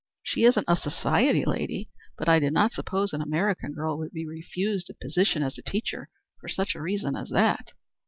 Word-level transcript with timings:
She 0.23 0.45
isn't 0.45 0.65
a 0.67 0.75
society 0.75 1.45
lady, 1.45 1.91
but 2.17 2.27
I 2.27 2.39
did 2.39 2.53
not 2.53 2.71
suppose 2.73 3.13
an 3.13 3.21
American 3.21 3.71
girl 3.71 3.99
would 3.99 4.11
be 4.13 4.25
refused 4.25 4.89
a 4.89 4.95
position 4.95 5.43
as 5.43 5.59
a 5.59 5.61
teacher 5.61 6.09
for 6.39 6.47
such 6.49 6.73
a 6.73 6.81
reason 6.81 7.15
as 7.15 7.29
that." 7.29 7.69